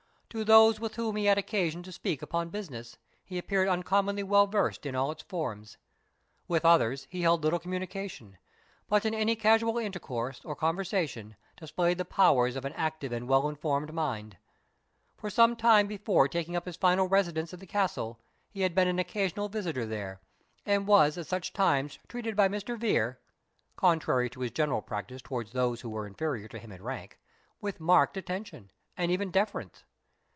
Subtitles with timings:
[0.31, 4.47] To those with whom he had occasion to speak upon business, he appeared uncommonly well
[4.47, 5.75] versed in all its forms.
[6.47, 8.37] With others he held little communication;
[8.87, 13.49] but in any casual intercourse, or conversation, displayed the powers of an active and well
[13.49, 14.37] informed mind.
[15.17, 18.17] For some time before taking up his final residence at the castle,
[18.49, 20.21] he had been an occasional visitor there,
[20.65, 22.79] and was at such times treated by Mr.
[22.79, 23.19] Vere
[23.75, 27.19] (contrary to his general practice towards those who were inferior to him in rank)
[27.59, 29.83] with marked attention, and even deference.